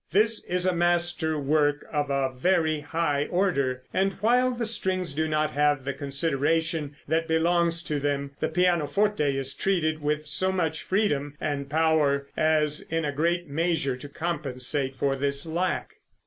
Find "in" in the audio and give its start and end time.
12.81-13.05